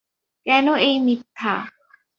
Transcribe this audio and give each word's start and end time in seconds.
কেন 0.45 0.67
এই 0.79 0.95
মিথ্যা? 0.99 1.53